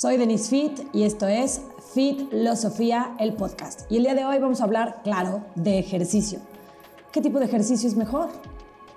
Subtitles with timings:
[0.00, 1.60] Soy Denise Fit y esto es
[1.92, 3.82] Fit Filosofía, el podcast.
[3.90, 6.38] Y el día de hoy vamos a hablar, claro, de ejercicio.
[7.12, 8.30] ¿Qué tipo de ejercicio es mejor?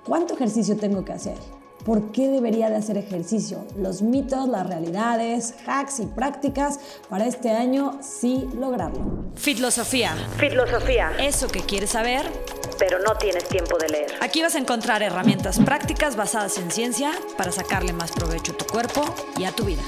[0.05, 1.35] ¿Cuánto ejercicio tengo que hacer?
[1.83, 3.65] ¿Por qué debería de hacer ejercicio?
[3.77, 6.79] Los mitos, las realidades, hacks y prácticas
[7.09, 9.25] para este año sí lograrlo.
[9.35, 10.15] Fitlosofía.
[10.37, 11.11] Fitlosofía.
[11.19, 12.31] Eso que quieres saber,
[12.79, 14.13] pero no tienes tiempo de leer.
[14.21, 18.65] Aquí vas a encontrar herramientas prácticas basadas en ciencia para sacarle más provecho a tu
[18.67, 19.03] cuerpo
[19.37, 19.83] y a tu vida.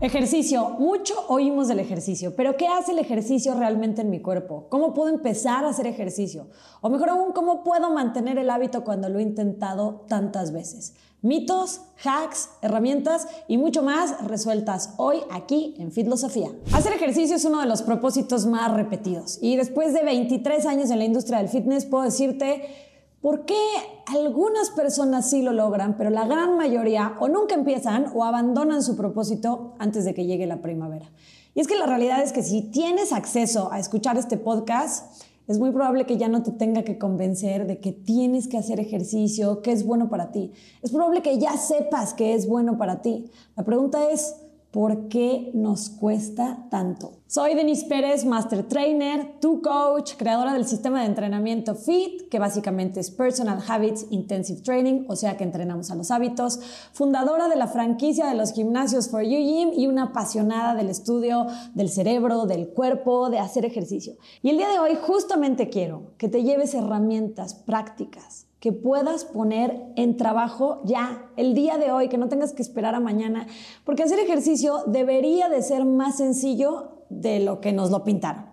[0.00, 0.76] Ejercicio.
[0.78, 4.66] Mucho oímos del ejercicio, pero ¿qué hace el ejercicio realmente en mi cuerpo?
[4.68, 6.46] ¿Cómo puedo empezar a hacer ejercicio?
[6.80, 10.94] O mejor aún, ¿cómo puedo mantener el hábito cuando lo he intentado tantas veces?
[11.20, 16.52] Mitos, hacks, herramientas y mucho más resueltas hoy aquí en Fitlosofía.
[16.72, 21.00] Hacer ejercicio es uno de los propósitos más repetidos y después de 23 años en
[21.00, 22.87] la industria del fitness puedo decirte
[23.20, 23.58] ¿Por qué
[24.06, 28.96] algunas personas sí lo logran, pero la gran mayoría o nunca empiezan o abandonan su
[28.96, 31.10] propósito antes de que llegue la primavera?
[31.54, 35.58] Y es que la realidad es que si tienes acceso a escuchar este podcast, es
[35.58, 39.62] muy probable que ya no te tenga que convencer de que tienes que hacer ejercicio,
[39.62, 40.52] que es bueno para ti.
[40.82, 43.32] Es probable que ya sepas que es bueno para ti.
[43.56, 44.36] La pregunta es,
[44.78, 47.14] ¿por qué nos cuesta tanto?
[47.26, 53.00] Soy Denise Pérez, Master Trainer, tu coach, creadora del sistema de entrenamiento FIT, que básicamente
[53.00, 56.60] es Personal Habits Intensive Training, o sea que entrenamos a los hábitos,
[56.92, 61.48] fundadora de la franquicia de los gimnasios For You Gym y una apasionada del estudio
[61.74, 64.14] del cerebro, del cuerpo, de hacer ejercicio.
[64.42, 69.80] Y el día de hoy justamente quiero que te lleves herramientas prácticas que puedas poner
[69.96, 73.46] en trabajo ya, el día de hoy, que no tengas que esperar a mañana,
[73.84, 78.46] porque hacer ejercicio debería de ser más sencillo de lo que nos lo pintaron.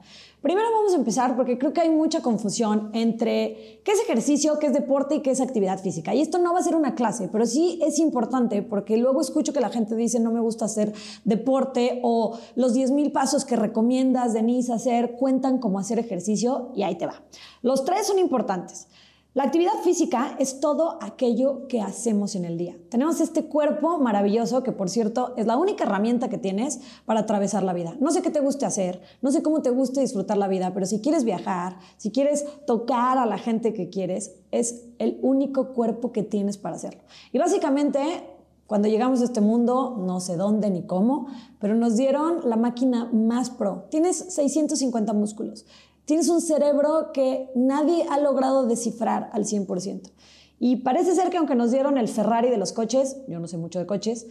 [0.45, 4.67] Primero vamos a empezar porque creo que hay mucha confusión entre qué es ejercicio, qué
[4.67, 6.13] es deporte y qué es actividad física.
[6.13, 9.53] Y esto no va a ser una clase, pero sí es importante porque luego escucho
[9.53, 14.33] que la gente dice no me gusta hacer deporte o los 10.000 pasos que recomiendas,
[14.33, 17.23] Denise, hacer cuentan como hacer ejercicio y ahí te va.
[17.63, 18.87] Los tres son importantes.
[19.35, 22.77] La actividad física es todo aquello que hacemos en el día.
[22.89, 27.61] Tenemos este cuerpo maravilloso que, por cierto, es la única herramienta que tienes para atravesar
[27.61, 27.97] la vida.
[27.99, 30.85] No sé qué te guste hacer, no sé cómo te guste disfrutar la vida, pero
[30.85, 36.13] si quieres viajar, si quieres tocar a la gente que quieres, es el único cuerpo
[36.13, 37.01] que tienes para hacerlo.
[37.33, 37.99] Y básicamente
[38.67, 41.27] cuando llegamos a este mundo, no sé dónde ni cómo,
[41.59, 43.87] pero nos dieron la máquina más pro.
[43.91, 45.65] Tienes 650 músculos.
[46.05, 50.11] Tienes un cerebro que nadie ha logrado descifrar al 100%.
[50.59, 53.57] Y parece ser que aunque nos dieron el Ferrari de los coches, yo no sé
[53.57, 54.27] mucho de coches,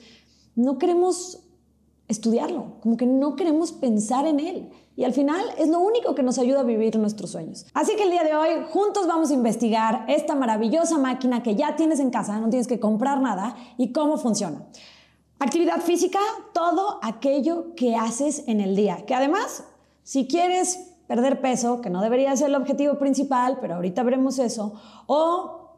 [0.54, 1.40] no queremos
[2.08, 4.70] estudiarlo, como que no queremos pensar en él.
[4.96, 7.66] Y al final es lo único que nos ayuda a vivir nuestros sueños.
[7.74, 11.74] Así que el día de hoy juntos vamos a investigar esta maravillosa máquina que ya
[11.74, 14.64] tienes en casa, no tienes que comprar nada y cómo funciona.
[15.40, 16.20] Actividad física,
[16.52, 19.64] todo aquello que haces en el día, que además,
[20.04, 24.74] si quieres perder peso, que no debería ser el objetivo principal, pero ahorita veremos eso,
[25.06, 25.70] o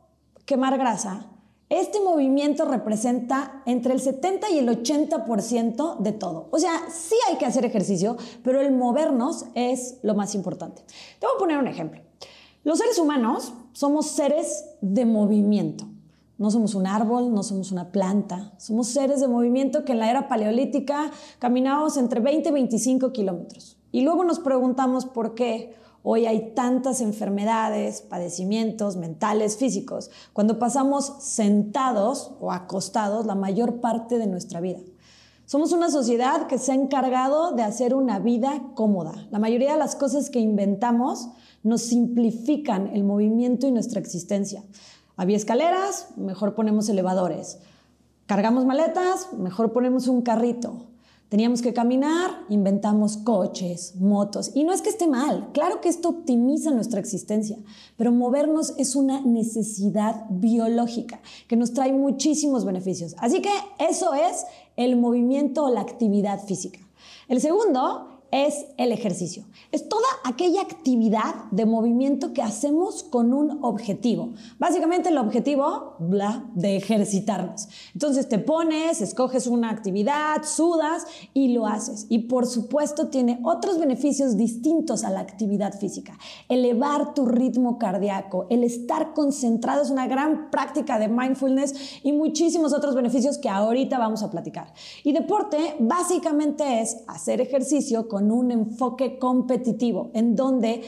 [0.44, 1.26] quemar grasa,
[1.68, 6.46] este movimiento representa entre el 70 y el 80% de todo.
[6.52, 10.82] O sea, sí hay que hacer ejercicio, pero el movernos es lo más importante.
[11.18, 12.00] Te voy a poner un ejemplo.
[12.62, 15.86] Los seres humanos somos seres de movimiento.
[16.38, 20.10] No somos un árbol, no somos una planta, somos seres de movimiento que en la
[20.10, 23.75] era paleolítica caminábamos entre 20 y 25 kilómetros.
[23.92, 31.14] Y luego nos preguntamos por qué hoy hay tantas enfermedades, padecimientos mentales, físicos, cuando pasamos
[31.20, 34.80] sentados o acostados la mayor parte de nuestra vida.
[35.46, 39.28] Somos una sociedad que se ha encargado de hacer una vida cómoda.
[39.30, 41.28] La mayoría de las cosas que inventamos
[41.62, 44.64] nos simplifican el movimiento y nuestra existencia.
[45.16, 47.58] Había escaleras, mejor ponemos elevadores.
[48.26, 50.86] Cargamos maletas, mejor ponemos un carrito.
[51.28, 54.52] Teníamos que caminar, inventamos coches, motos.
[54.54, 57.58] Y no es que esté mal, claro que esto optimiza nuestra existencia,
[57.96, 63.16] pero movernos es una necesidad biológica que nos trae muchísimos beneficios.
[63.18, 64.44] Así que eso es
[64.76, 66.78] el movimiento o la actividad física.
[67.28, 69.44] El segundo es el ejercicio.
[69.72, 74.34] Es toda aquella actividad de movimiento que hacemos con un objetivo.
[74.58, 77.68] Básicamente el objetivo, bla, de ejercitarnos.
[77.94, 82.06] Entonces te pones, escoges una actividad, sudas y lo haces.
[82.08, 86.18] Y por supuesto tiene otros beneficios distintos a la actividad física.
[86.48, 92.72] Elevar tu ritmo cardíaco, el estar concentrado es una gran práctica de mindfulness y muchísimos
[92.72, 94.72] otros beneficios que ahorita vamos a platicar.
[95.04, 100.82] Y deporte básicamente es hacer ejercicio un enfoque competitivo, en donde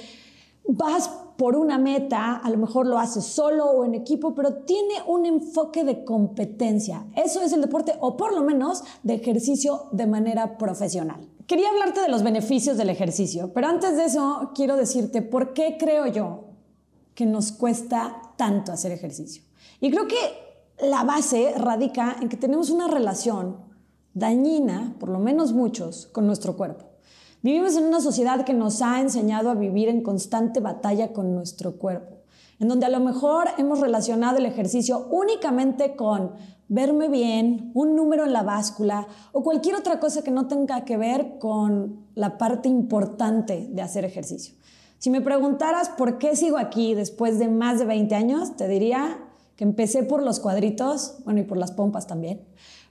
[0.67, 4.95] vas por una meta, a lo mejor lo haces solo o en equipo, pero tiene
[5.07, 7.07] un enfoque de competencia.
[7.15, 11.29] Eso es el deporte, o por lo menos de ejercicio de manera profesional.
[11.47, 15.77] Quería hablarte de los beneficios del ejercicio, pero antes de eso quiero decirte por qué
[15.79, 16.45] creo yo
[17.15, 19.45] que nos cuesta tanto hacer ejercicio.
[19.81, 20.17] Y creo que
[20.89, 23.59] la base radica en que tenemos una relación
[24.13, 26.88] dañina, por lo menos muchos, con nuestro cuerpo.
[27.41, 31.77] Vivimos en una sociedad que nos ha enseñado a vivir en constante batalla con nuestro
[31.77, 32.17] cuerpo,
[32.59, 36.33] en donde a lo mejor hemos relacionado el ejercicio únicamente con
[36.67, 40.97] verme bien, un número en la báscula o cualquier otra cosa que no tenga que
[40.97, 44.55] ver con la parte importante de hacer ejercicio.
[44.99, 49.17] Si me preguntaras por qué sigo aquí después de más de 20 años, te diría
[49.55, 52.45] que empecé por los cuadritos, bueno, y por las pompas también,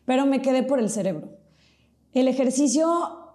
[0.06, 1.28] pero me quedé por el cerebro.
[2.14, 3.27] El ejercicio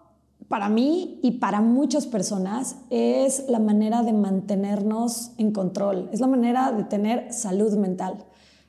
[0.49, 6.27] para mí y para muchas personas es la manera de mantenernos en control, es la
[6.27, 8.27] manera de tener salud mental.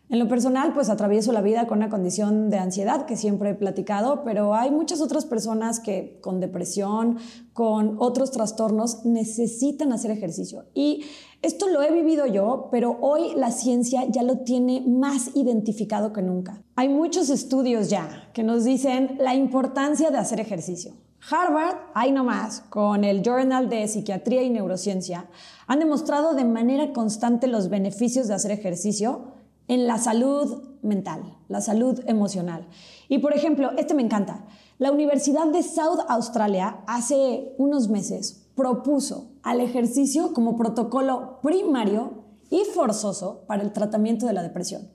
[0.10, 3.56] En lo personal, pues atravieso la vida con una condición de ansiedad que siempre he
[3.56, 7.18] platicado, pero hay muchas otras personas que con depresión,
[7.54, 10.66] con otros trastornos, necesitan hacer ejercicio.
[10.76, 11.04] Y
[11.42, 16.22] esto lo he vivido yo, pero hoy la ciencia ya lo tiene más identificado que
[16.22, 16.62] nunca.
[16.76, 20.94] Hay muchos estudios ya que nos dicen la importancia de hacer ejercicio.
[21.30, 25.30] Harvard, ahí nomás, con el Journal de Psiquiatría y Neurociencia,
[25.68, 29.32] han demostrado de manera constante los beneficios de hacer ejercicio
[29.70, 32.68] en la salud mental, la salud emocional.
[33.08, 34.46] Y por ejemplo, este me encanta.
[34.80, 42.64] La Universidad de South Australia hace unos meses propuso al ejercicio como protocolo primario y
[42.66, 44.90] forzoso para el tratamiento de la depresión.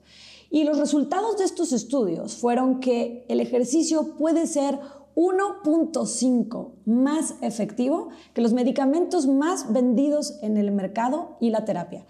[0.51, 4.79] Y los resultados de estos estudios fueron que el ejercicio puede ser
[5.15, 12.05] 1.5 más efectivo que los medicamentos más vendidos en el mercado y la terapia.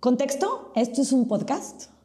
[0.00, 1.97] Contexto, esto es un podcast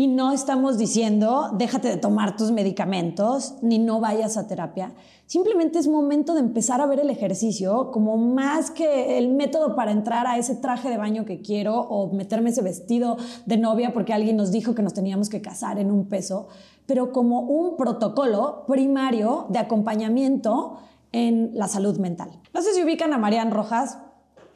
[0.00, 4.94] y no estamos diciendo déjate de tomar tus medicamentos ni no vayas a terapia.
[5.26, 9.90] Simplemente es momento de empezar a ver el ejercicio como más que el método para
[9.90, 14.14] entrar a ese traje de baño que quiero o meterme ese vestido de novia porque
[14.14, 16.48] alguien nos dijo que nos teníamos que casar en un peso
[16.86, 20.78] pero como un protocolo primario de acompañamiento
[21.12, 22.30] en la salud mental.
[22.54, 23.98] No sé si ubican a Marian Rojas,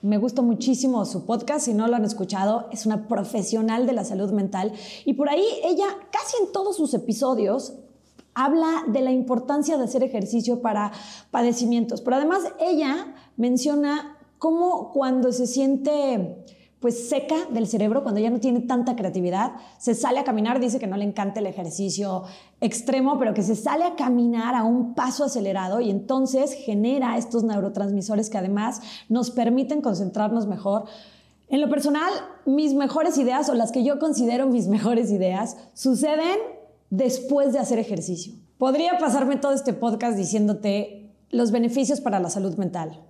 [0.05, 4.05] me gusta muchísimo su podcast, si no lo han escuchado, es una profesional de la
[4.05, 4.73] salud mental.
[5.07, 7.73] Y por ahí ella casi en todos sus episodios
[8.35, 10.93] habla de la importancia de hacer ejercicio para
[11.31, 16.45] padecimientos, pero además ella menciona cómo cuando se siente
[16.85, 20.79] pues seca del cerebro, cuando ya no tiene tanta creatividad, se sale a caminar, dice
[20.79, 22.25] que no le encanta el ejercicio
[22.61, 27.43] extremo, pero que se sale a caminar a un paso acelerado y entonces genera estos
[27.43, 30.85] neurotransmisores que además nos permiten concentrarnos mejor.
[31.49, 32.13] En lo personal,
[32.45, 36.37] mis mejores ideas o las que yo considero mis mejores ideas suceden
[36.91, 38.35] después de hacer ejercicio.
[38.59, 43.01] Podría pasarme todo este podcast diciéndote los beneficios para la salud mental.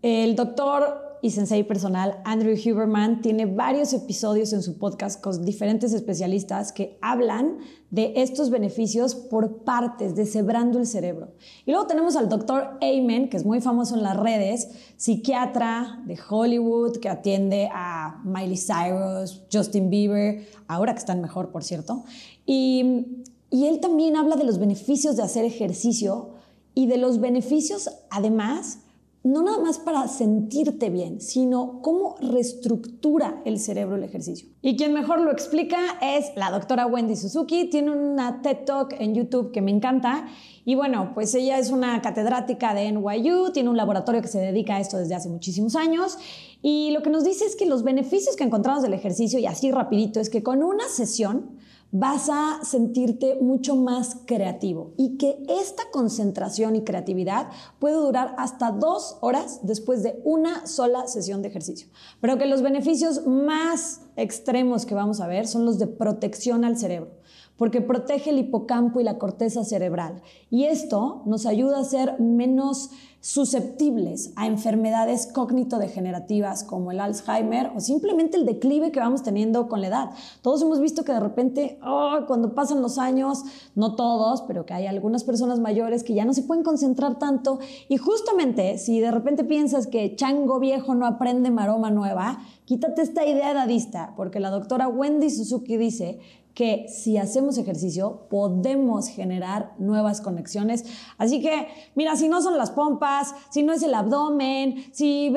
[0.00, 5.92] El doctor y sensei personal Andrew Huberman tiene varios episodios en su podcast con diferentes
[5.92, 7.58] especialistas que hablan
[7.90, 11.32] de estos beneficios por partes, deshebrando el cerebro.
[11.66, 16.18] Y luego tenemos al doctor Amen, que es muy famoso en las redes, psiquiatra de
[16.28, 22.04] Hollywood, que atiende a Miley Cyrus, Justin Bieber, ahora que están mejor, por cierto.
[22.46, 26.30] Y, y él también habla de los beneficios de hacer ejercicio
[26.74, 28.78] y de los beneficios, además,
[29.22, 34.48] no nada más para sentirte bien, sino cómo reestructura el cerebro el ejercicio.
[34.62, 37.68] Y quien mejor lo explica es la doctora Wendy Suzuki.
[37.68, 40.26] Tiene una TED Talk en YouTube que me encanta.
[40.64, 44.76] Y bueno, pues ella es una catedrática de NYU, tiene un laboratorio que se dedica
[44.76, 46.16] a esto desde hace muchísimos años.
[46.62, 49.70] Y lo que nos dice es que los beneficios que encontramos del ejercicio, y así
[49.70, 51.58] rapidito, es que con una sesión
[51.92, 58.70] vas a sentirte mucho más creativo y que esta concentración y creatividad puede durar hasta
[58.70, 61.88] dos horas después de una sola sesión de ejercicio.
[62.20, 66.76] Pero que los beneficios más extremos que vamos a ver son los de protección al
[66.76, 67.19] cerebro
[67.60, 70.22] porque protege el hipocampo y la corteza cerebral.
[70.48, 72.88] Y esto nos ayuda a ser menos
[73.20, 79.82] susceptibles a enfermedades cognitodegenerativas como el Alzheimer o simplemente el declive que vamos teniendo con
[79.82, 80.10] la edad.
[80.40, 84.72] Todos hemos visto que de repente, oh, cuando pasan los años, no todos, pero que
[84.72, 87.58] hay algunas personas mayores que ya no se pueden concentrar tanto.
[87.90, 93.26] Y justamente si de repente piensas que chango viejo no aprende maroma nueva, quítate esta
[93.26, 96.20] idea edadista, porque la doctora Wendy Suzuki dice
[96.54, 100.84] que si hacemos ejercicio podemos generar nuevas conexiones.
[101.18, 105.32] Así que, mira, si no son las pompas, si no es el abdomen, si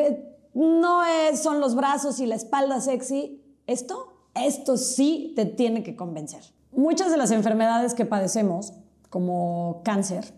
[0.54, 3.42] no es, son los brazos y la espalda sexy.
[3.68, 6.42] Esto, esto sí te tiene que convencer.
[6.72, 8.74] Muchas de las enfermedades que padecemos,
[9.10, 10.34] como cáncer,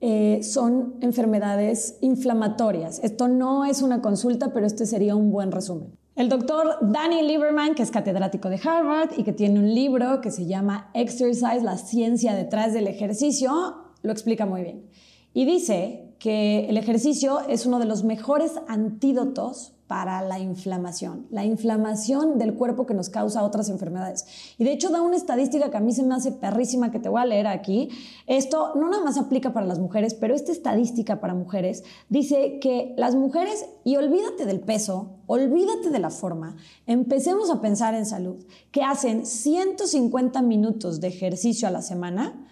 [0.00, 3.00] eh, son enfermedades inflamatorias.
[3.02, 5.95] Esto no es una consulta, pero este sería un buen resumen.
[6.16, 10.30] El doctor Danny Lieberman, que es catedrático de Harvard y que tiene un libro que
[10.30, 13.52] se llama Exercise, la ciencia detrás del ejercicio,
[14.00, 14.88] lo explica muy bien.
[15.34, 21.44] Y dice que el ejercicio es uno de los mejores antídotos para la inflamación, la
[21.44, 24.24] inflamación del cuerpo que nos causa otras enfermedades.
[24.58, 27.08] Y de hecho da una estadística que a mí se me hace perrísima que te
[27.08, 27.90] voy a leer aquí.
[28.26, 32.94] Esto no nada más aplica para las mujeres, pero esta estadística para mujeres dice que
[32.96, 38.44] las mujeres, y olvídate del peso, olvídate de la forma, empecemos a pensar en salud,
[38.72, 42.46] que hacen 150 minutos de ejercicio a la semana,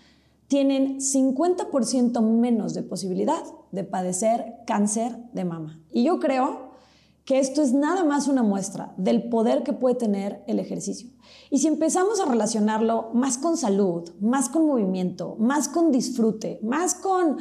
[0.47, 5.81] tienen 50% menos de posibilidad de padecer cáncer de mama.
[5.91, 6.64] Y yo creo
[7.25, 11.09] que esto es nada más una muestra del poder que puede tener el ejercicio.
[11.51, 16.95] Y si empezamos a relacionarlo más con salud, más con movimiento, más con disfrute, más
[16.95, 17.39] con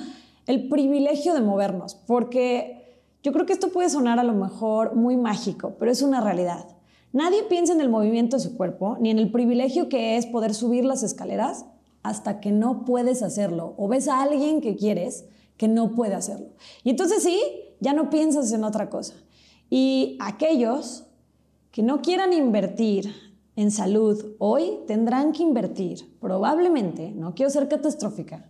[0.48, 5.18] el privilegio de movernos, porque yo creo que esto puede sonar a lo mejor muy
[5.18, 6.66] mágico, pero es una realidad.
[7.12, 10.54] Nadie piensa en el movimiento de su cuerpo, ni en el privilegio que es poder
[10.54, 11.66] subir las escaleras
[12.04, 15.26] hasta que no puedes hacerlo o ves a alguien que quieres
[15.58, 16.48] que no puede hacerlo.
[16.84, 17.40] Y entonces sí,
[17.80, 19.14] ya no piensas en otra cosa.
[19.76, 21.06] Y aquellos
[21.72, 23.12] que no quieran invertir
[23.56, 28.46] en salud hoy tendrán que invertir, probablemente, no quiero ser catastrófica,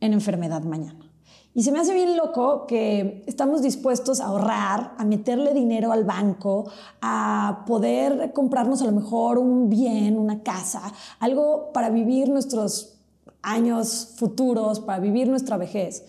[0.00, 1.10] en enfermedad mañana.
[1.54, 6.04] Y se me hace bien loco que estamos dispuestos a ahorrar, a meterle dinero al
[6.04, 6.70] banco,
[7.00, 12.98] a poder comprarnos a lo mejor un bien, una casa, algo para vivir nuestros
[13.40, 16.04] años futuros, para vivir nuestra vejez,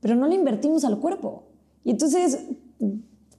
[0.00, 1.42] pero no le invertimos al cuerpo.
[1.84, 2.46] Y entonces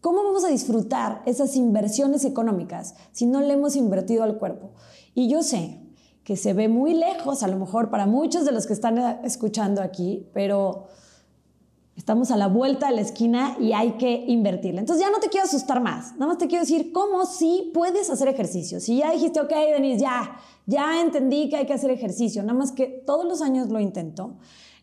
[0.02, 4.72] ¿Cómo vamos a disfrutar esas inversiones económicas si no le hemos invertido al cuerpo?
[5.14, 5.80] Y yo sé
[6.24, 9.82] que se ve muy lejos, a lo mejor para muchos de los que están escuchando
[9.82, 10.86] aquí, pero
[11.98, 14.80] estamos a la vuelta de la esquina y hay que invertirle.
[14.80, 18.10] Entonces ya no te quiero asustar más, nada más te quiero decir cómo sí puedes
[18.10, 18.80] hacer ejercicio.
[18.80, 22.72] Si ya dijiste, ok, Denise, ya, ya entendí que hay que hacer ejercicio, nada más
[22.72, 24.38] que todos los años lo intento.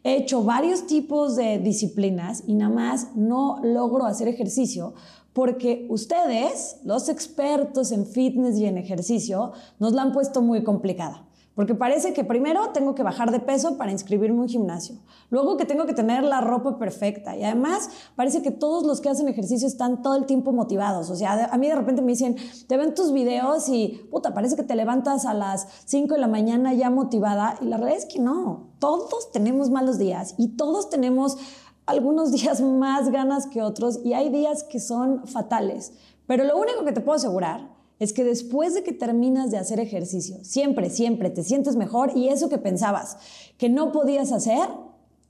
[0.07, 4.95] He hecho varios tipos de disciplinas y nada más no logro hacer ejercicio
[5.33, 11.27] porque ustedes, los expertos en fitness y en ejercicio, nos la han puesto muy complicada.
[11.57, 14.97] Porque parece que primero tengo que bajar de peso para inscribirme en un gimnasio.
[15.31, 17.35] Luego que tengo que tener la ropa perfecta.
[17.35, 21.09] Y además parece que todos los que hacen ejercicio están todo el tiempo motivados.
[21.09, 22.37] O sea, a mí de repente me dicen,
[22.69, 26.29] te ven tus videos y, puta, parece que te levantas a las 5 de la
[26.29, 27.57] mañana ya motivada.
[27.63, 28.75] Y la realidad es que no.
[28.79, 31.39] Todos tenemos malos días y todos tenemos
[31.87, 35.95] algunos días más ganas que otros y hay días que son fatales.
[36.27, 39.81] Pero lo único que te puedo asegurar es que después de que terminas de hacer
[39.81, 43.17] ejercicio, siempre, siempre te sientes mejor y eso que pensabas
[43.59, 44.69] que no podías hacer,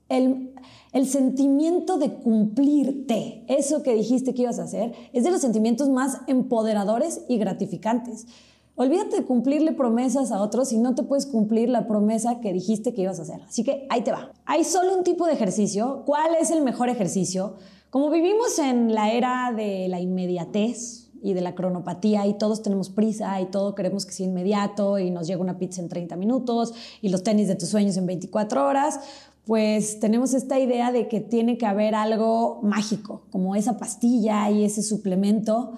[0.09, 0.53] el,
[0.93, 5.89] el sentimiento de cumplirte, eso que dijiste que ibas a hacer, es de los sentimientos
[5.89, 8.25] más empoderadores y gratificantes.
[8.75, 12.93] Olvídate de cumplirle promesas a otros si no te puedes cumplir la promesa que dijiste
[12.93, 13.41] que ibas a hacer.
[13.41, 14.31] Así que ahí te va.
[14.45, 16.03] Hay solo un tipo de ejercicio.
[16.05, 17.55] ¿Cuál es el mejor ejercicio?
[17.89, 22.89] Como vivimos en la era de la inmediatez, y de la cronopatía y todos tenemos
[22.89, 26.73] prisa y todo queremos que sea inmediato y nos llega una pizza en 30 minutos
[27.01, 28.99] y los tenis de tus sueños en 24 horas,
[29.45, 34.65] pues tenemos esta idea de que tiene que haber algo mágico, como esa pastilla y
[34.65, 35.73] ese suplemento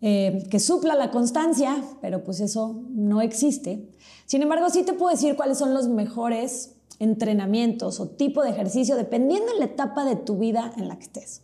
[0.00, 3.88] eh, que supla la constancia, pero pues eso no existe.
[4.26, 8.96] Sin embargo, sí te puedo decir cuáles son los mejores entrenamientos o tipo de ejercicio
[8.96, 11.42] dependiendo de la etapa de tu vida en la que estés.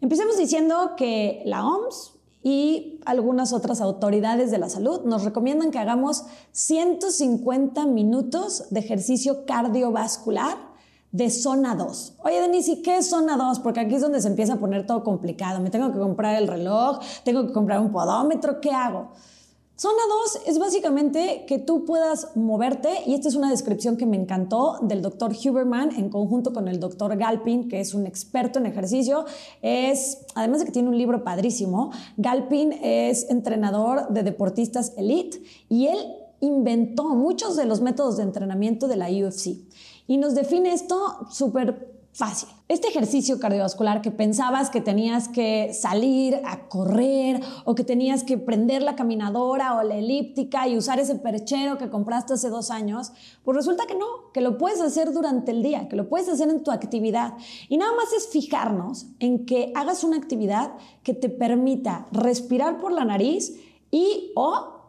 [0.00, 2.11] Empecemos diciendo que la OMS
[2.42, 9.44] y algunas otras autoridades de la salud nos recomiendan que hagamos 150 minutos de ejercicio
[9.46, 10.56] cardiovascular
[11.12, 12.14] de zona 2.
[12.24, 13.60] Oye, Denise, qué es zona 2?
[13.60, 15.60] Porque aquí es donde se empieza a poner todo complicado.
[15.60, 19.10] Me tengo que comprar el reloj, tengo que comprar un podómetro, ¿qué hago?
[19.82, 20.02] Zona
[20.36, 24.78] 2 es básicamente que tú puedas moverte, y esta es una descripción que me encantó
[24.80, 29.24] del doctor Huberman en conjunto con el doctor Galpin, que es un experto en ejercicio.
[29.60, 35.88] Es, además de que tiene un libro padrísimo, Galpin es entrenador de deportistas elite y
[35.88, 35.98] él
[36.38, 39.56] inventó muchos de los métodos de entrenamiento de la UFC.
[40.06, 42.50] Y nos define esto súper Fácil.
[42.68, 48.36] Este ejercicio cardiovascular que pensabas que tenías que salir a correr o que tenías que
[48.36, 53.12] prender la caminadora o la elíptica y usar ese perchero que compraste hace dos años,
[53.42, 56.50] pues resulta que no, que lo puedes hacer durante el día, que lo puedes hacer
[56.50, 57.32] en tu actividad.
[57.70, 62.92] Y nada más es fijarnos en que hagas una actividad que te permita respirar por
[62.92, 63.58] la nariz
[63.90, 64.82] y o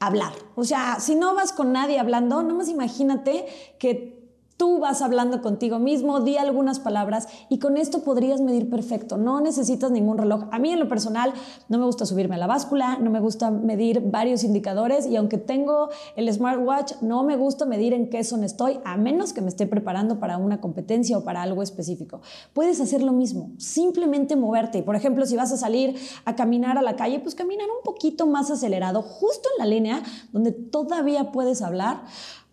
[0.00, 0.32] hablar.
[0.56, 3.46] O sea, si no vas con nadie hablando, no más imagínate
[3.78, 4.23] que
[4.56, 9.16] Tú vas hablando contigo mismo, di algunas palabras y con esto podrías medir perfecto.
[9.16, 10.44] No necesitas ningún reloj.
[10.52, 11.32] A mí en lo personal
[11.68, 15.38] no me gusta subirme a la báscula, no me gusta medir varios indicadores y aunque
[15.38, 19.48] tengo el smartwatch, no me gusta medir en qué son estoy, a menos que me
[19.48, 22.20] esté preparando para una competencia o para algo específico.
[22.52, 24.84] Puedes hacer lo mismo, simplemente moverte.
[24.84, 28.28] Por ejemplo, si vas a salir a caminar a la calle, pues caminar un poquito
[28.28, 32.02] más acelerado, justo en la línea donde todavía puedes hablar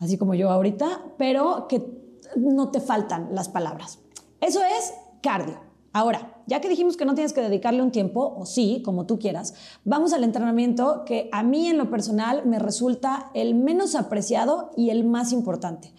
[0.02, 1.86] así como yo ahorita, pero que
[2.36, 4.00] no te faltan las palabras.
[4.42, 5.60] Eso es cardio.
[5.94, 9.20] Ahora, ya que dijimos que no tienes que dedicarle un tiempo, o sí, como tú
[9.20, 9.54] quieras,
[9.84, 14.90] vamos al entrenamiento que a mí en lo personal me resulta el menos apreciado y
[14.90, 15.94] el más importante.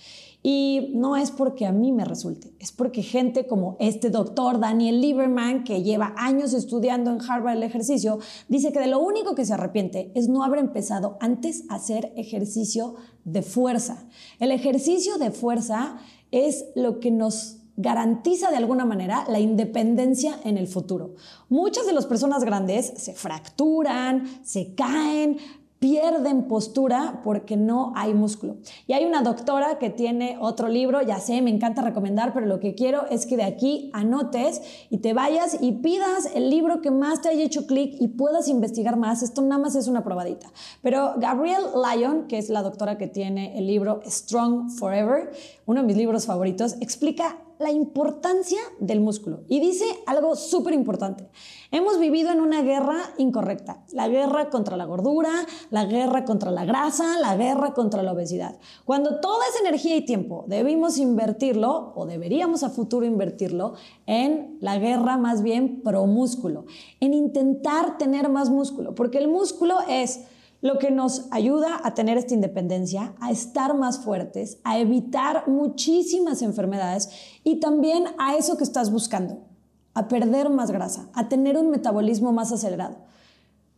[0.44, 5.00] Y no es porque a mí me resulte, es porque gente como este doctor Daniel
[5.00, 8.18] Lieberman, que lleva años estudiando en Harvard el ejercicio,
[8.48, 12.12] dice que de lo único que se arrepiente es no haber empezado antes a hacer
[12.16, 14.08] ejercicio de fuerza.
[14.40, 15.98] El ejercicio de fuerza
[16.32, 21.14] es lo que nos garantiza de alguna manera la independencia en el futuro.
[21.48, 25.38] Muchas de las personas grandes se fracturan, se caen,
[25.82, 28.54] pierden postura porque no hay músculo.
[28.86, 32.60] Y hay una doctora que tiene otro libro, ya sé, me encanta recomendar, pero lo
[32.60, 36.92] que quiero es que de aquí anotes y te vayas y pidas el libro que
[36.92, 39.24] más te haya hecho clic y puedas investigar más.
[39.24, 40.52] Esto nada más es una probadita.
[40.82, 45.32] Pero Gabrielle Lyon, que es la doctora que tiene el libro Strong Forever,
[45.66, 51.28] uno de mis libros favoritos, explica la importancia del músculo y dice algo súper importante.
[51.74, 55.30] Hemos vivido en una guerra incorrecta, la guerra contra la gordura,
[55.70, 58.58] la guerra contra la grasa, la guerra contra la obesidad.
[58.84, 63.72] Cuando toda esa energía y tiempo debimos invertirlo o deberíamos a futuro invertirlo
[64.04, 66.66] en la guerra más bien pro músculo,
[67.00, 70.20] en intentar tener más músculo, porque el músculo es
[70.60, 76.42] lo que nos ayuda a tener esta independencia, a estar más fuertes, a evitar muchísimas
[76.42, 77.08] enfermedades
[77.44, 79.51] y también a eso que estás buscando,
[79.94, 82.96] a perder más grasa, a tener un metabolismo más acelerado.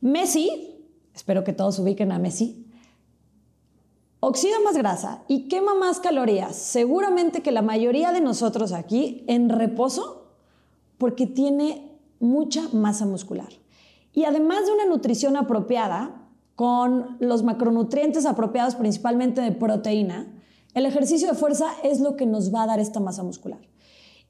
[0.00, 0.77] Messi,
[1.14, 2.66] espero que todos ubiquen a Messi,
[4.20, 9.48] oxida más grasa y quema más calorías, seguramente que la mayoría de nosotros aquí en
[9.48, 10.29] reposo,
[10.98, 13.48] porque tiene mucha masa muscular.
[14.12, 16.20] Y además de una nutrición apropiada,
[16.55, 20.33] con los macronutrientes apropiados principalmente de proteína,
[20.74, 23.61] el ejercicio de fuerza es lo que nos va a dar esta masa muscular.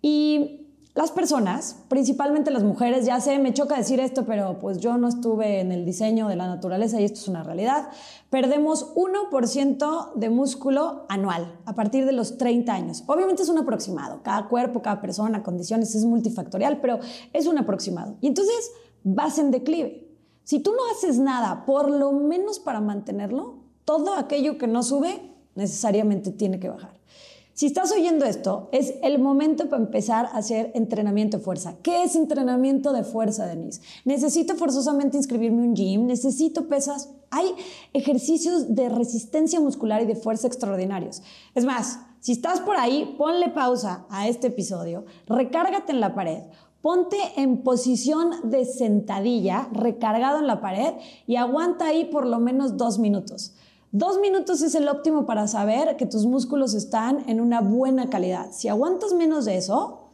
[0.01, 0.63] Y
[0.95, 5.09] las personas, principalmente las mujeres, ya sé, me choca decir esto, pero pues yo no
[5.09, 7.89] estuve en el diseño de la naturaleza y esto es una realidad,
[8.31, 13.03] perdemos 1% de músculo anual a partir de los 30 años.
[13.09, 17.01] Obviamente es un aproximado, cada cuerpo, cada persona, condiciones es multifactorial, pero
[17.33, 18.17] es un aproximado.
[18.21, 18.71] Y entonces
[19.03, 20.09] vas en declive.
[20.45, 25.35] Si tú no haces nada, por lo menos para mantenerlo, todo aquello que no sube
[25.57, 26.94] necesariamente tiene que bajar.
[27.55, 31.77] Si estás oyendo esto, es el momento para empezar a hacer entrenamiento de fuerza.
[31.83, 33.81] ¿Qué es entrenamiento de fuerza, Denise?
[34.05, 36.07] ¿Necesito forzosamente inscribirme a un gym?
[36.07, 37.11] ¿Necesito pesas?
[37.31, 37.47] Hay
[37.93, 41.23] ejercicios de resistencia muscular y de fuerza extraordinarios.
[41.55, 46.43] Es más, si estás por ahí, ponle pausa a este episodio, recárgate en la pared
[46.85, 50.93] Ponte en posición de sentadilla, recargado en la pared
[51.27, 53.55] y aguanta ahí por lo menos dos minutos.
[53.97, 58.51] Dos minutos es el óptimo para saber que tus músculos están en una buena calidad.
[58.51, 60.09] Si aguantas menos de eso,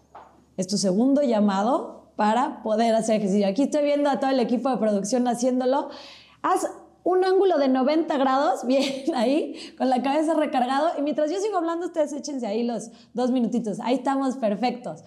[0.58, 3.48] es tu segundo llamado para poder hacer ejercicio.
[3.48, 5.88] Aquí estoy viendo a todo el equipo de producción haciéndolo.
[6.42, 6.70] Haz
[7.04, 10.90] un ángulo de 90 grados, bien ahí, con la cabeza recargado.
[10.98, 13.80] Y mientras yo sigo hablando, ustedes échense ahí los dos minutitos.
[13.80, 15.04] Ahí estamos perfectos.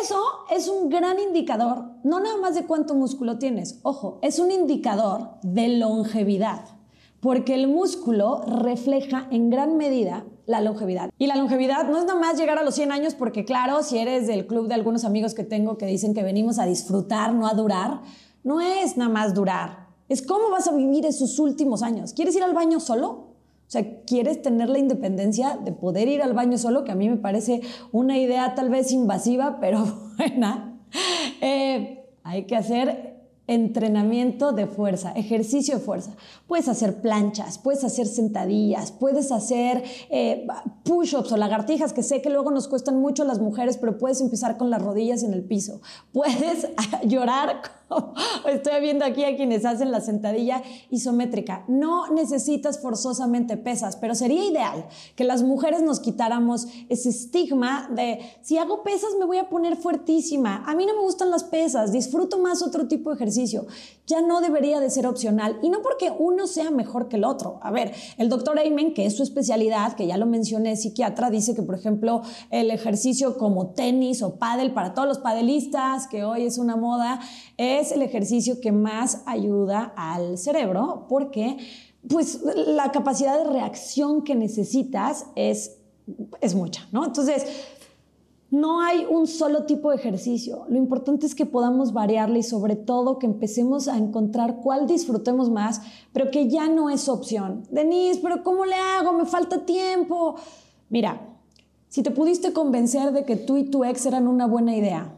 [0.00, 4.50] Eso es un gran indicador, no nada más de cuánto músculo tienes, ojo, es un
[4.50, 6.75] indicador de longevidad,
[7.20, 11.10] porque el músculo refleja en gran medida la longevidad.
[11.18, 13.98] Y la longevidad no es nada más llegar a los 100 años, porque claro, si
[13.98, 17.46] eres del club de algunos amigos que tengo que dicen que venimos a disfrutar, no
[17.46, 18.02] a durar,
[18.44, 22.12] no es nada más durar, es cómo vas a vivir esos últimos años.
[22.12, 23.08] ¿Quieres ir al baño solo?
[23.66, 27.08] O sea, quieres tener la independencia de poder ir al baño solo, que a mí
[27.08, 29.84] me parece una idea tal vez invasiva, pero
[30.16, 30.78] buena.
[31.40, 33.15] Eh, hay que hacer
[33.46, 36.12] entrenamiento de fuerza, ejercicio de fuerza.
[36.46, 40.46] Puedes hacer planchas, puedes hacer sentadillas, puedes hacer eh,
[40.84, 44.56] push-ups o lagartijas, que sé que luego nos cuestan mucho las mujeres, pero puedes empezar
[44.56, 45.80] con las rodillas en el piso.
[46.12, 46.68] Puedes
[47.04, 47.62] llorar,
[48.46, 51.64] estoy viendo aquí a quienes hacen la sentadilla isométrica.
[51.68, 58.20] No necesitas forzosamente pesas, pero sería ideal que las mujeres nos quitáramos ese estigma de
[58.42, 60.64] si hago pesas me voy a poner fuertísima.
[60.66, 63.66] A mí no me gustan las pesas, disfruto más otro tipo de ejercicio
[64.06, 67.58] ya no debería de ser opcional y no porque uno sea mejor que el otro.
[67.62, 71.54] A ver, el doctor Ayman, que es su especialidad, que ya lo mencioné, psiquiatra, dice
[71.54, 76.44] que, por ejemplo, el ejercicio como tenis o pádel para todos los padelistas, que hoy
[76.44, 77.20] es una moda,
[77.56, 81.58] es el ejercicio que más ayuda al cerebro porque
[82.08, 85.78] pues la capacidad de reacción que necesitas es,
[86.40, 87.04] es mucha, ¿no?
[87.04, 87.44] Entonces,
[88.50, 90.66] no hay un solo tipo de ejercicio.
[90.68, 95.50] Lo importante es que podamos variarle y sobre todo que empecemos a encontrar cuál disfrutemos
[95.50, 95.80] más,
[96.12, 97.64] pero que ya no es opción.
[97.70, 99.12] Denise, pero ¿cómo le hago?
[99.12, 100.36] Me falta tiempo.
[100.88, 101.20] Mira,
[101.88, 105.12] si te pudiste convencer de que tú y tu ex eran una buena idea,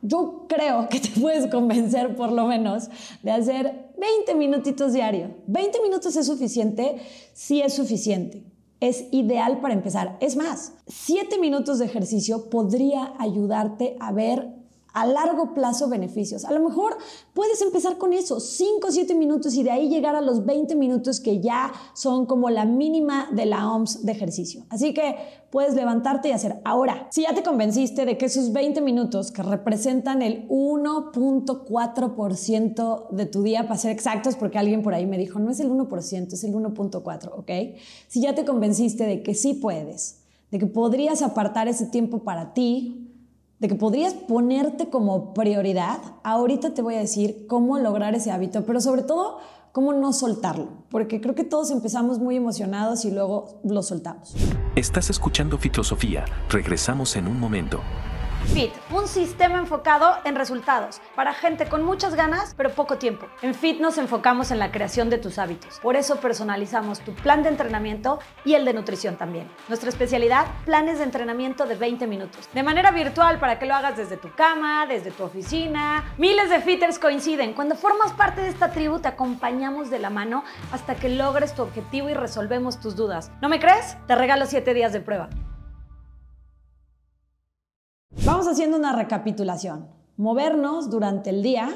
[0.00, 2.88] yo creo que te puedes convencer por lo menos
[3.22, 5.34] de hacer 20 minutitos diario.
[5.48, 6.96] 20 minutos es suficiente,
[7.34, 8.42] sí es suficiente
[8.80, 10.16] es ideal para empezar.
[10.20, 14.57] Es más, siete minutos de ejercicio podría ayudarte a ver
[14.92, 16.44] a largo plazo beneficios.
[16.44, 16.96] A lo mejor
[17.34, 20.74] puedes empezar con eso, 5 o 7 minutos y de ahí llegar a los 20
[20.74, 24.64] minutos que ya son como la mínima de la OMS de ejercicio.
[24.70, 25.16] Así que
[25.50, 26.60] puedes levantarte y hacer.
[26.64, 33.26] Ahora, si ya te convenciste de que esos 20 minutos que representan el 1.4% de
[33.26, 36.32] tu día, para ser exactos, porque alguien por ahí me dijo, no es el 1%,
[36.32, 37.50] es el 1.4, ¿ok?
[38.08, 40.18] Si ya te convenciste de que sí puedes,
[40.50, 42.97] de que podrías apartar ese tiempo para ti,
[43.58, 48.64] de que podrías ponerte como prioridad, ahorita te voy a decir cómo lograr ese hábito,
[48.64, 49.38] pero sobre todo
[49.72, 54.34] cómo no soltarlo, porque creo que todos empezamos muy emocionados y luego lo soltamos.
[54.76, 56.24] Estás escuchando Fitosofía.
[56.50, 57.80] Regresamos en un momento.
[58.54, 63.26] Fit, un sistema enfocado en resultados para gente con muchas ganas pero poco tiempo.
[63.42, 65.78] En Fit nos enfocamos en la creación de tus hábitos.
[65.80, 69.48] Por eso personalizamos tu plan de entrenamiento y el de nutrición también.
[69.68, 72.48] Nuestra especialidad, planes de entrenamiento de 20 minutos.
[72.52, 76.12] De manera virtual para que lo hagas desde tu cama, desde tu oficina.
[76.16, 77.52] Miles de fitters coinciden.
[77.52, 81.62] Cuando formas parte de esta tribu te acompañamos de la mano hasta que logres tu
[81.62, 83.30] objetivo y resolvemos tus dudas.
[83.40, 83.96] ¿No me crees?
[84.06, 85.28] Te regalo 7 días de prueba.
[88.24, 89.86] Vamos haciendo una recapitulación.
[90.16, 91.70] Movernos durante el día,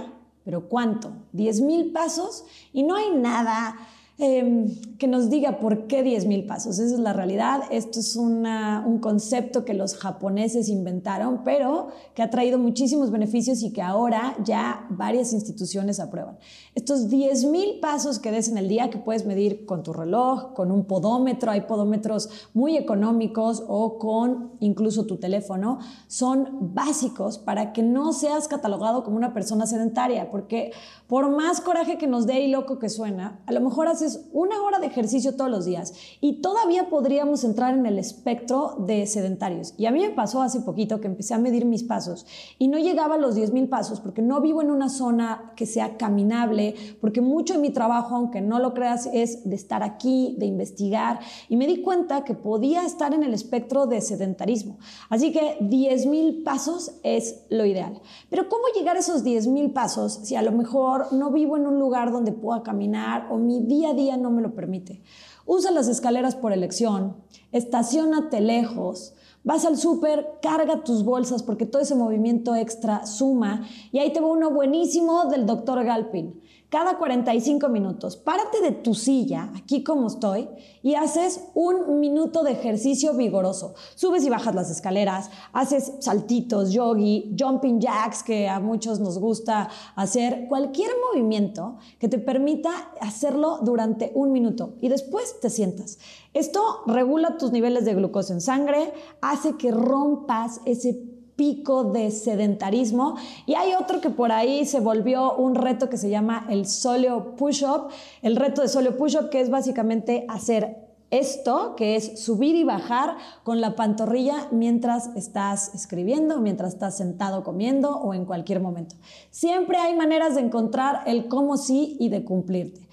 [0.45, 1.13] pero ¿cuánto?
[1.33, 3.77] 10.000 pasos y no hay nada
[4.19, 6.79] Em, que nos diga por qué 10.000 pasos.
[6.79, 7.63] Esa es la realidad.
[7.71, 13.73] Esto es un concepto que los japoneses inventaron, pero que ha traído muchísimos beneficios y
[13.73, 16.39] que ahora ya varias instituciones aprueban.
[16.75, 20.71] Estos 10.000 pasos que des en el día, que puedes medir con tu reloj, con
[20.71, 27.83] un podómetro, hay podómetros muy económicos o con incluso tu teléfono, son básicos para que
[27.83, 30.73] no seas catalogado como una persona sedentaria, porque
[31.09, 34.63] por más coraje que nos dé y loco que suena, a lo mejor haces una
[34.63, 39.75] hora de ejercicio todos los días y todavía podríamos entrar en el espectro de sedentarios.
[39.77, 42.27] Y a mí me pasó hace poquito que empecé a medir mis pasos
[42.59, 45.97] y no llegaba a los 10.000 pasos porque no vivo en una zona que sea
[45.97, 50.47] caminable, porque mucho de mi trabajo, aunque no lo creas, es de estar aquí, de
[50.47, 54.79] investigar y me di cuenta que podía estar en el espectro de sedentarismo.
[55.09, 58.01] Así que 10.000 pasos es lo ideal.
[58.31, 61.79] Pero ¿cómo llegar a esos 10.000 pasos si a lo mejor no vivo en un
[61.79, 65.03] lugar donde pueda caminar o mi día día no me lo permite.
[65.47, 67.17] Usa las escaleras por elección,
[67.51, 73.99] estacionate lejos, vas al súper, carga tus bolsas porque todo ese movimiento extra suma y
[73.99, 76.41] ahí te va uno buenísimo del doctor Galpin
[76.73, 78.17] cada 45 minutos.
[78.17, 80.49] Párate de tu silla, aquí como estoy,
[80.83, 83.75] y haces un minuto de ejercicio vigoroso.
[83.95, 89.69] Subes y bajas las escaleras, haces saltitos, yogi, jumping jacks, que a muchos nos gusta
[89.97, 92.71] hacer, cualquier movimiento que te permita
[93.03, 95.99] hacerlo durante un minuto y después te sientas.
[96.33, 101.12] Esto regula tus niveles de glucosa en sangre, hace que rompas ese
[101.43, 103.17] pico de sedentarismo.
[103.47, 107.35] Y hay otro que por ahí se volvió un reto que se llama el soleo
[107.35, 107.89] push-up.
[108.23, 110.77] El reto de soleo push-up que es básicamente hacer
[111.11, 117.43] esto, que es subir y bajar con la pantorrilla mientras estás escribiendo, mientras estás sentado
[117.43, 118.95] comiendo o en cualquier momento.
[119.33, 122.87] Siempre hay maneras de encontrar el cómo sí y de cumplirte.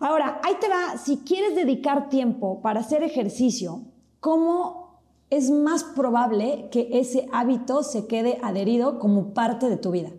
[0.00, 3.82] Ahora, ahí te va, si quieres dedicar tiempo para hacer ejercicio,
[4.18, 4.81] ¿cómo
[5.32, 10.10] es más probable que ese hábito se quede adherido como parte de tu vida.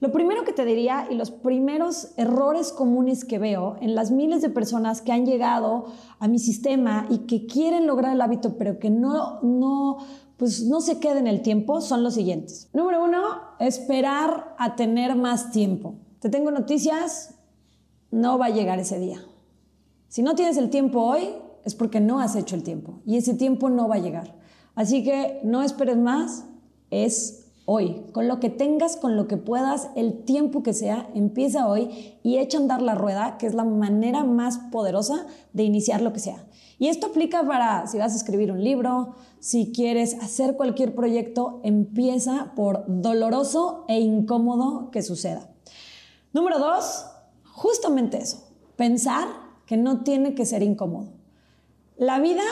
[0.00, 4.42] Lo primero que te diría y los primeros errores comunes que veo en las miles
[4.42, 5.86] de personas que han llegado
[6.18, 9.98] a mi sistema y que quieren lograr el hábito pero que no, no,
[10.36, 12.68] pues no se queden el tiempo son los siguientes.
[12.72, 13.22] Número uno,
[13.60, 15.94] esperar a tener más tiempo.
[16.18, 17.36] Te tengo noticias,
[18.10, 19.20] no va a llegar ese día.
[20.08, 21.28] Si no tienes el tiempo hoy,
[21.64, 24.37] es porque no has hecho el tiempo y ese tiempo no va a llegar.
[24.78, 26.44] Así que no esperes más,
[26.92, 31.66] es hoy, con lo que tengas, con lo que puedas, el tiempo que sea, empieza
[31.66, 36.00] hoy y echa a andar la rueda, que es la manera más poderosa de iniciar
[36.00, 36.46] lo que sea.
[36.78, 41.58] Y esto aplica para si vas a escribir un libro, si quieres hacer cualquier proyecto,
[41.64, 45.50] empieza por doloroso e incómodo que suceda.
[46.32, 47.04] Número dos,
[47.50, 49.26] justamente eso, pensar
[49.66, 51.08] que no tiene que ser incómodo.
[51.96, 52.44] La vida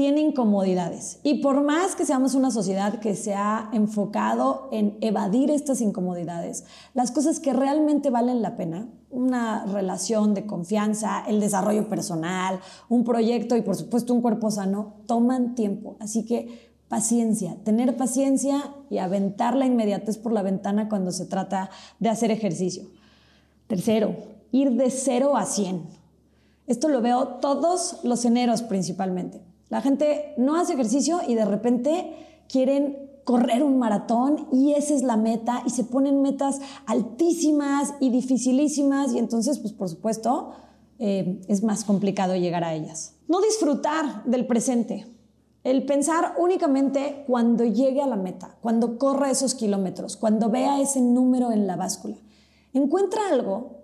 [0.00, 1.20] tiene incomodidades.
[1.22, 6.64] Y por más que seamos una sociedad que se ha enfocado en evadir estas incomodidades,
[6.94, 13.04] las cosas que realmente valen la pena, una relación de confianza, el desarrollo personal, un
[13.04, 15.96] proyecto y por supuesto un cuerpo sano, toman tiempo.
[16.00, 21.68] Así que paciencia, tener paciencia y aventar la inmediatez por la ventana cuando se trata
[21.98, 22.84] de hacer ejercicio.
[23.66, 24.16] Tercero,
[24.50, 25.82] ir de cero a 100.
[26.66, 29.49] Esto lo veo todos los eneros principalmente.
[29.70, 35.02] La gente no hace ejercicio y de repente quieren correr un maratón y esa es
[35.02, 40.50] la meta y se ponen metas altísimas y dificilísimas y entonces, pues por supuesto,
[40.98, 43.14] eh, es más complicado llegar a ellas.
[43.28, 45.06] No disfrutar del presente.
[45.62, 51.00] El pensar únicamente cuando llegue a la meta, cuando corra esos kilómetros, cuando vea ese
[51.00, 52.16] número en la báscula.
[52.72, 53.79] Encuentra algo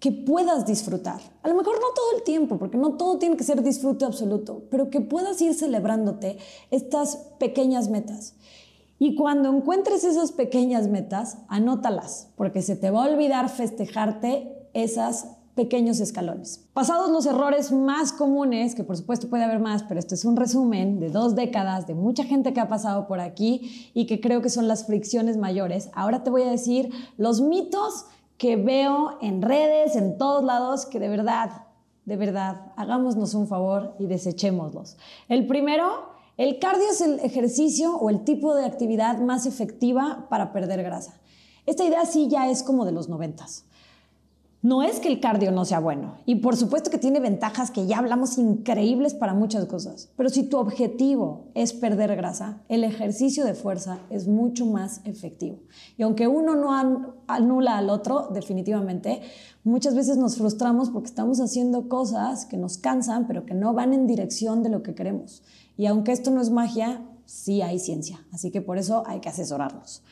[0.00, 1.20] que puedas disfrutar.
[1.42, 4.64] A lo mejor no todo el tiempo, porque no todo tiene que ser disfrute absoluto,
[4.70, 6.38] pero que puedas ir celebrándote
[6.70, 8.34] estas pequeñas metas.
[8.98, 15.26] Y cuando encuentres esas pequeñas metas, anótalas, porque se te va a olvidar festejarte esas
[15.54, 16.64] pequeños escalones.
[16.72, 20.36] Pasados los errores más comunes, que por supuesto puede haber más, pero este es un
[20.36, 24.42] resumen de dos décadas de mucha gente que ha pasado por aquí y que creo
[24.42, 28.06] que son las fricciones mayores, ahora te voy a decir los mitos
[28.38, 31.66] que veo en redes, en todos lados, que de verdad,
[32.04, 34.96] de verdad, hagámonos un favor y desechémoslos.
[35.28, 40.52] El primero, el cardio es el ejercicio o el tipo de actividad más efectiva para
[40.52, 41.20] perder grasa.
[41.66, 43.64] Esta idea sí ya es como de los noventas.
[44.64, 47.84] No es que el cardio no sea bueno, y por supuesto que tiene ventajas que
[47.86, 53.44] ya hablamos increíbles para muchas cosas, pero si tu objetivo es perder grasa, el ejercicio
[53.44, 55.58] de fuerza es mucho más efectivo.
[55.98, 56.72] Y aunque uno no
[57.26, 59.20] anula al otro, definitivamente,
[59.64, 63.92] muchas veces nos frustramos porque estamos haciendo cosas que nos cansan, pero que no van
[63.92, 65.42] en dirección de lo que queremos.
[65.76, 69.28] Y aunque esto no es magia, sí hay ciencia, así que por eso hay que
[69.28, 70.02] asesorarnos.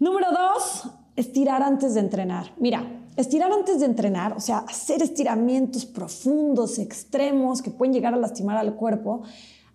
[0.00, 2.52] Número dos, estirar antes de entrenar.
[2.58, 8.18] Mira, estirar antes de entrenar, o sea, hacer estiramientos profundos, extremos, que pueden llegar a
[8.18, 9.22] lastimar al cuerpo,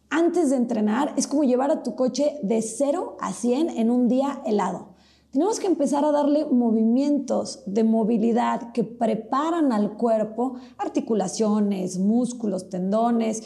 [0.10, 4.08] antes de entrenar es como llevar a tu coche de 0 a 100 en un
[4.08, 4.96] día helado.
[5.32, 13.44] Tenemos que empezar a darle movimientos de movilidad que preparan al cuerpo, articulaciones, músculos, tendones,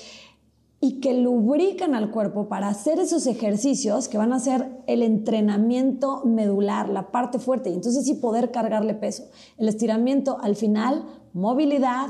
[0.84, 6.26] y que lubrican al cuerpo para hacer esos ejercicios que van a ser el entrenamiento
[6.26, 9.30] medular, la parte fuerte, y entonces sí poder cargarle peso.
[9.58, 12.08] El estiramiento al final, movilidad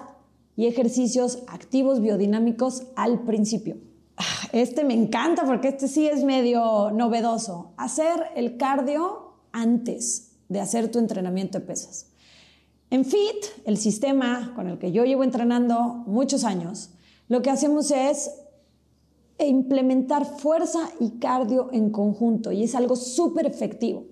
[0.55, 3.77] y ejercicios activos biodinámicos al principio.
[4.17, 7.73] Ah, este me encanta porque este sí es medio novedoso.
[7.77, 12.07] Hacer el cardio antes de hacer tu entrenamiento de pesas.
[12.89, 16.89] En FIT, el sistema con el que yo llevo entrenando muchos años,
[17.27, 18.31] lo que hacemos es
[19.37, 24.05] e implementar fuerza y cardio en conjunto y es algo súper efectivo.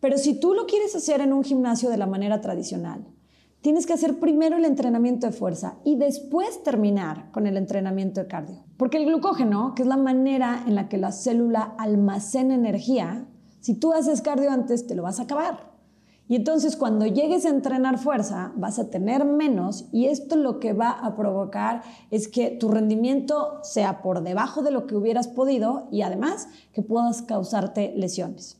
[0.00, 3.06] Pero si tú lo quieres hacer en un gimnasio de la manera tradicional,
[3.60, 8.26] tienes que hacer primero el entrenamiento de fuerza y después terminar con el entrenamiento de
[8.26, 8.64] cardio.
[8.76, 13.26] Porque el glucógeno, que es la manera en la que la célula almacena energía,
[13.60, 15.69] si tú haces cardio antes, te lo vas a acabar.
[16.30, 20.72] Y entonces cuando llegues a entrenar fuerza, vas a tener menos y esto lo que
[20.72, 25.88] va a provocar es que tu rendimiento sea por debajo de lo que hubieras podido
[25.90, 28.58] y además que puedas causarte lesiones.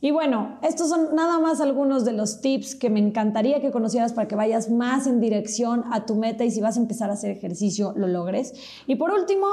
[0.00, 4.14] Y bueno, estos son nada más algunos de los tips que me encantaría que conocieras
[4.14, 7.12] para que vayas más en dirección a tu meta y si vas a empezar a
[7.12, 8.54] hacer ejercicio lo logres.
[8.86, 9.48] Y por último,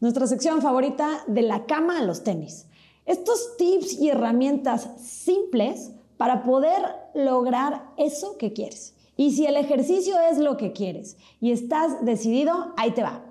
[0.00, 2.66] nuestra sección favorita de la cama a los tenis.
[3.06, 6.82] Estos tips y herramientas simples para poder
[7.14, 8.94] lograr eso que quieres.
[9.16, 13.24] Y si el ejercicio es lo que quieres y estás decidido, ahí te va.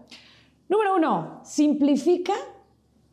[0.69, 2.33] Número uno, simplifica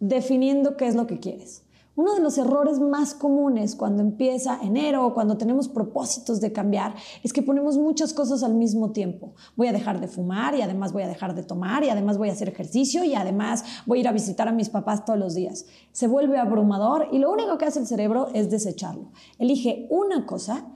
[0.01, 1.66] definiendo qué es lo que quieres.
[1.97, 6.95] Uno de los errores más comunes cuando empieza enero o cuando tenemos propósitos de cambiar
[7.23, 9.35] es que ponemos muchas cosas al mismo tiempo.
[9.57, 12.29] Voy a dejar de fumar y además voy a dejar de tomar y además voy
[12.29, 15.35] a hacer ejercicio y además voy a ir a visitar a mis papás todos los
[15.35, 15.65] días.
[15.93, 19.11] Se vuelve abrumador y lo único que hace el cerebro es desecharlo.
[19.39, 20.67] Elige una cosa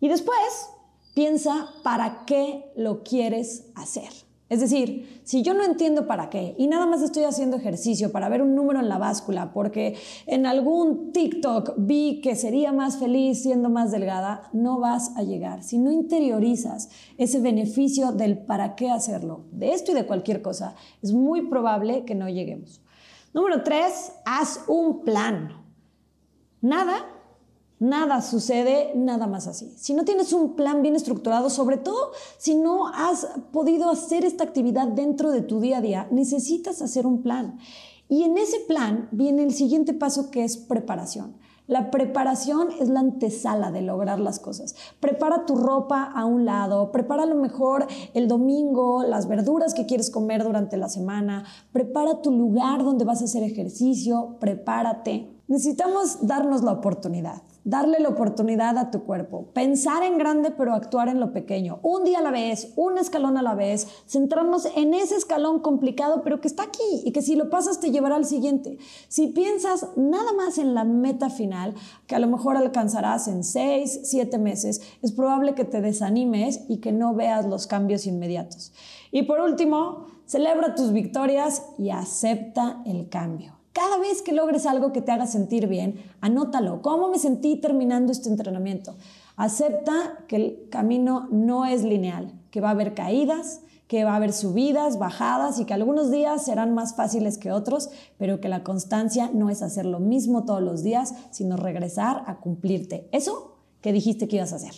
[0.00, 0.68] y después
[1.14, 4.27] piensa para qué lo quieres hacer.
[4.48, 8.30] Es decir, si yo no entiendo para qué y nada más estoy haciendo ejercicio para
[8.30, 13.42] ver un número en la báscula porque en algún TikTok vi que sería más feliz
[13.42, 15.62] siendo más delgada, no vas a llegar.
[15.62, 20.74] Si no interiorizas ese beneficio del para qué hacerlo, de esto y de cualquier cosa,
[21.02, 22.80] es muy probable que no lleguemos.
[23.34, 25.62] Número tres, haz un plan.
[26.62, 27.04] Nada
[27.80, 29.72] Nada sucede nada más así.
[29.76, 34.42] Si no tienes un plan bien estructurado, sobre todo si no has podido hacer esta
[34.42, 37.58] actividad dentro de tu día a día, necesitas hacer un plan.
[38.08, 41.36] Y en ese plan viene el siguiente paso que es preparación.
[41.68, 44.74] La preparación es la antesala de lograr las cosas.
[45.00, 49.84] Prepara tu ropa a un lado, prepara a lo mejor el domingo las verduras que
[49.84, 55.37] quieres comer durante la semana, prepara tu lugar donde vas a hacer ejercicio, prepárate.
[55.48, 61.08] Necesitamos darnos la oportunidad darle la oportunidad a tu cuerpo, pensar en grande pero actuar
[61.08, 64.94] en lo pequeño, un día a la vez, un escalón a la vez, centrarnos en
[64.94, 68.24] ese escalón complicado pero que está aquí y que si lo pasas te llevará al
[68.24, 68.78] siguiente.
[69.08, 71.74] Si piensas nada más en la meta final,
[72.06, 76.78] que a lo mejor alcanzarás en seis, siete meses, es probable que te desanimes y
[76.78, 78.72] que no veas los cambios inmediatos.
[79.12, 83.57] Y por último, celebra tus victorias y acepta el cambio.
[83.72, 86.82] Cada vez que logres algo que te haga sentir bien, anótalo.
[86.82, 88.96] ¿Cómo me sentí terminando este entrenamiento?
[89.36, 94.16] Acepta que el camino no es lineal, que va a haber caídas, que va a
[94.16, 98.62] haber subidas, bajadas y que algunos días serán más fáciles que otros, pero que la
[98.62, 103.92] constancia no es hacer lo mismo todos los días, sino regresar a cumplirte eso que
[103.92, 104.74] dijiste que ibas a hacer.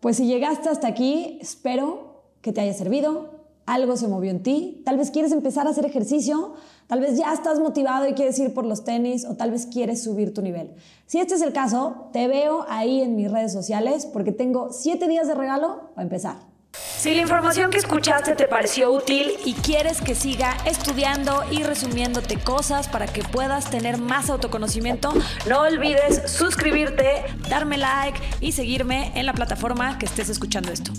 [0.00, 4.82] Pues si llegaste hasta aquí, espero que te haya servido, algo se movió en ti,
[4.84, 6.54] tal vez quieres empezar a hacer ejercicio,
[6.90, 10.02] tal vez ya estás motivado y quieres ir por los tenis o tal vez quieres
[10.02, 10.74] subir tu nivel.
[11.06, 15.06] Si este es el caso, te veo ahí en mis redes sociales porque tengo siete
[15.06, 16.50] días de regalo para empezar.
[16.72, 22.38] Si la información que escuchaste te pareció útil y quieres que siga estudiando y resumiéndote
[22.42, 25.12] cosas para que puedas tener más autoconocimiento,
[25.48, 30.92] no olvides suscribirte, darme like y seguirme en la plataforma que estés escuchando esto.